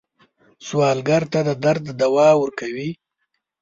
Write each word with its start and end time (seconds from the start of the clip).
سوالګر 0.67 1.23
ته 1.31 1.39
د 1.47 1.49
درد 1.63 1.85
دوا 2.01 2.27
ورکوئ 2.41 2.91